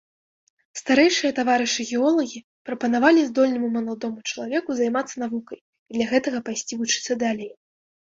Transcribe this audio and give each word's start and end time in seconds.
Старэйшыя 0.79 1.31
таварышы-геолагі 1.39 2.39
прапанавалі 2.69 3.21
здольнаму 3.27 3.69
маладому 3.75 4.23
чалавеку 4.31 4.69
займацца 4.79 5.15
навукай 5.25 5.59
і 5.61 5.91
для 5.99 6.07
гэтага 6.15 6.39
пайсці 6.49 6.73
вучыцца 6.81 7.13
далей. 7.27 7.51